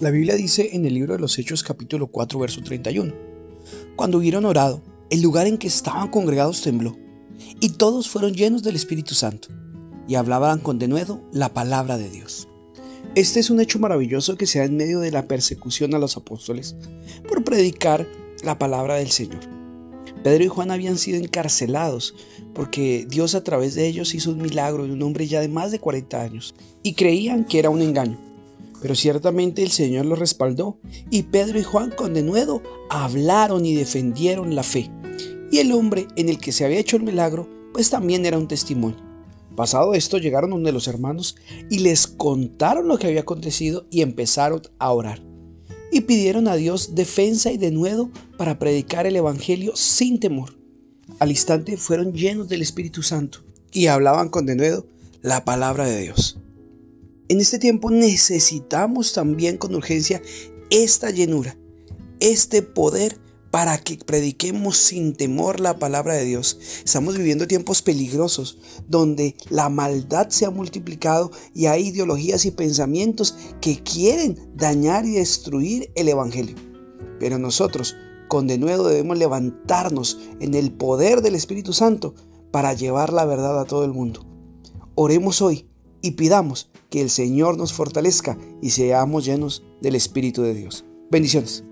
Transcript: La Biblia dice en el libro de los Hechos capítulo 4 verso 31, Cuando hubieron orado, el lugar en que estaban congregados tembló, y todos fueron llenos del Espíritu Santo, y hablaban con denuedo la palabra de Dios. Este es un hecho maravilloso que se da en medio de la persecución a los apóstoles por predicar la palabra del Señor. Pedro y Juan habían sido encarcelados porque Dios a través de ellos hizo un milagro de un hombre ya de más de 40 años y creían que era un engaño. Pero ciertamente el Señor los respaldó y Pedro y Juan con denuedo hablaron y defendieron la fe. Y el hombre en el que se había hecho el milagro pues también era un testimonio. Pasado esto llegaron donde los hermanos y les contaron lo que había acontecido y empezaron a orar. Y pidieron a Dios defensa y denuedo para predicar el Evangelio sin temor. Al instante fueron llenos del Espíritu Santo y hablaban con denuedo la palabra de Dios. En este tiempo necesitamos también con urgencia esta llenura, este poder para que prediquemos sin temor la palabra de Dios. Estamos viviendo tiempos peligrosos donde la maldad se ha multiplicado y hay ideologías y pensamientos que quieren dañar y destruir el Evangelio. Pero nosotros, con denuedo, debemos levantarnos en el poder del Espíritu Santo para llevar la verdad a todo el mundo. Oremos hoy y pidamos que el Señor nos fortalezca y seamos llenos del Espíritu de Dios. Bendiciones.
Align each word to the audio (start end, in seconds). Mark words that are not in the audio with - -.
La 0.00 0.10
Biblia 0.10 0.34
dice 0.34 0.70
en 0.72 0.84
el 0.84 0.92
libro 0.92 1.14
de 1.14 1.20
los 1.20 1.38
Hechos 1.38 1.62
capítulo 1.62 2.08
4 2.08 2.38
verso 2.38 2.60
31, 2.60 3.14
Cuando 3.94 4.18
hubieron 4.18 4.44
orado, 4.44 4.82
el 5.08 5.22
lugar 5.22 5.46
en 5.46 5.56
que 5.56 5.68
estaban 5.68 6.08
congregados 6.08 6.60
tembló, 6.60 6.98
y 7.60 7.70
todos 7.70 8.08
fueron 8.10 8.34
llenos 8.34 8.62
del 8.62 8.76
Espíritu 8.76 9.14
Santo, 9.14 9.48
y 10.06 10.16
hablaban 10.16 10.58
con 10.58 10.78
denuedo 10.78 11.22
la 11.32 11.54
palabra 11.54 11.96
de 11.96 12.10
Dios. 12.10 12.46
Este 13.14 13.40
es 13.40 13.48
un 13.48 13.60
hecho 13.60 13.78
maravilloso 13.78 14.36
que 14.36 14.46
se 14.46 14.58
da 14.58 14.66
en 14.66 14.76
medio 14.76 15.00
de 15.00 15.12
la 15.12 15.26
persecución 15.28 15.94
a 15.94 15.98
los 15.98 16.18
apóstoles 16.18 16.76
por 17.26 17.42
predicar 17.42 18.06
la 18.44 18.58
palabra 18.58 18.96
del 18.96 19.10
Señor. 19.10 19.40
Pedro 20.22 20.44
y 20.44 20.48
Juan 20.48 20.72
habían 20.72 20.98
sido 20.98 21.18
encarcelados 21.18 22.14
porque 22.54 23.06
Dios 23.08 23.34
a 23.34 23.44
través 23.44 23.74
de 23.74 23.86
ellos 23.86 24.14
hizo 24.14 24.32
un 24.32 24.42
milagro 24.42 24.84
de 24.84 24.92
un 24.92 25.02
hombre 25.02 25.26
ya 25.26 25.40
de 25.40 25.48
más 25.48 25.70
de 25.70 25.78
40 25.78 26.20
años 26.20 26.54
y 26.82 26.94
creían 26.94 27.44
que 27.44 27.60
era 27.60 27.70
un 27.70 27.80
engaño. 27.80 28.35
Pero 28.80 28.94
ciertamente 28.94 29.62
el 29.62 29.70
Señor 29.70 30.06
los 30.06 30.18
respaldó 30.18 30.78
y 31.10 31.24
Pedro 31.24 31.58
y 31.58 31.62
Juan 31.62 31.90
con 31.90 32.14
denuedo 32.14 32.62
hablaron 32.90 33.64
y 33.64 33.74
defendieron 33.74 34.54
la 34.54 34.62
fe. 34.62 34.90
Y 35.50 35.58
el 35.58 35.72
hombre 35.72 36.08
en 36.16 36.28
el 36.28 36.38
que 36.38 36.52
se 36.52 36.64
había 36.64 36.78
hecho 36.78 36.96
el 36.96 37.02
milagro 37.02 37.48
pues 37.72 37.90
también 37.90 38.24
era 38.24 38.38
un 38.38 38.48
testimonio. 38.48 39.04
Pasado 39.56 39.94
esto 39.94 40.18
llegaron 40.18 40.50
donde 40.50 40.72
los 40.72 40.86
hermanos 40.86 41.36
y 41.70 41.78
les 41.78 42.06
contaron 42.06 42.88
lo 42.88 42.98
que 42.98 43.06
había 43.06 43.22
acontecido 43.22 43.86
y 43.90 44.02
empezaron 44.02 44.62
a 44.78 44.92
orar. 44.92 45.22
Y 45.90 46.02
pidieron 46.02 46.46
a 46.46 46.56
Dios 46.56 46.94
defensa 46.94 47.50
y 47.50 47.56
denuedo 47.56 48.10
para 48.36 48.58
predicar 48.58 49.06
el 49.06 49.16
Evangelio 49.16 49.74
sin 49.76 50.20
temor. 50.20 50.58
Al 51.18 51.30
instante 51.30 51.76
fueron 51.78 52.12
llenos 52.12 52.48
del 52.48 52.60
Espíritu 52.60 53.02
Santo 53.02 53.40
y 53.72 53.86
hablaban 53.86 54.28
con 54.28 54.44
denuedo 54.44 54.86
la 55.22 55.44
palabra 55.44 55.86
de 55.86 56.02
Dios. 56.02 56.38
En 57.28 57.40
este 57.40 57.58
tiempo 57.58 57.90
necesitamos 57.90 59.12
también 59.12 59.56
con 59.56 59.74
urgencia 59.74 60.22
esta 60.70 61.10
llenura, 61.10 61.58
este 62.20 62.62
poder 62.62 63.18
para 63.50 63.78
que 63.78 63.96
prediquemos 63.96 64.76
sin 64.76 65.12
temor 65.12 65.58
la 65.58 65.76
palabra 65.80 66.14
de 66.14 66.24
Dios. 66.24 66.56
Estamos 66.84 67.18
viviendo 67.18 67.48
tiempos 67.48 67.82
peligrosos 67.82 68.58
donde 68.86 69.34
la 69.50 69.68
maldad 69.70 70.28
se 70.28 70.46
ha 70.46 70.50
multiplicado 70.50 71.32
y 71.52 71.66
hay 71.66 71.88
ideologías 71.88 72.44
y 72.44 72.52
pensamientos 72.52 73.34
que 73.60 73.82
quieren 73.82 74.38
dañar 74.54 75.04
y 75.04 75.14
destruir 75.14 75.90
el 75.96 76.08
Evangelio. 76.08 76.54
Pero 77.18 77.38
nosotros, 77.38 77.96
con 78.28 78.46
denuedo, 78.46 78.86
debemos 78.86 79.18
levantarnos 79.18 80.20
en 80.38 80.54
el 80.54 80.70
poder 80.70 81.22
del 81.22 81.34
Espíritu 81.34 81.72
Santo 81.72 82.14
para 82.52 82.72
llevar 82.74 83.12
la 83.12 83.24
verdad 83.24 83.58
a 83.58 83.64
todo 83.64 83.84
el 83.84 83.92
mundo. 83.92 84.24
Oremos 84.94 85.42
hoy 85.42 85.66
y 86.02 86.12
pidamos 86.12 86.70
que 86.96 87.02
el 87.02 87.10
Señor 87.10 87.58
nos 87.58 87.74
fortalezca 87.74 88.38
y 88.62 88.70
seamos 88.70 89.26
llenos 89.26 89.62
del 89.82 89.96
Espíritu 89.96 90.40
de 90.40 90.54
Dios. 90.54 90.86
Bendiciones. 91.10 91.62